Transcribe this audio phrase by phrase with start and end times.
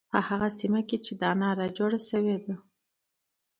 [0.11, 2.55] په هغه سیمه کې چې دا ناره جوړه شوې ده.